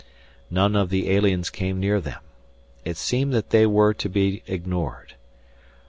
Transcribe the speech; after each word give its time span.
None 0.49 0.75
of 0.75 0.89
the 0.89 1.11
aliens 1.11 1.51
came 1.51 1.79
near 1.79 2.01
them. 2.01 2.19
It 2.83 2.97
seemed 2.97 3.35
that 3.35 3.51
they 3.51 3.67
were 3.67 3.93
to 3.93 4.09
be 4.09 4.41
ignored. 4.47 5.13